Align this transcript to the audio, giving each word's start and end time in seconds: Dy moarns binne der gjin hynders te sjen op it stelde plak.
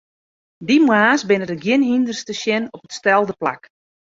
Dy 0.67 0.77
moarns 0.85 1.23
binne 1.27 1.47
der 1.49 1.59
gjin 1.63 1.87
hynders 1.89 2.21
te 2.23 2.33
sjen 2.41 2.71
op 2.75 2.85
it 2.85 2.95
stelde 2.97 3.33
plak. 3.41 3.61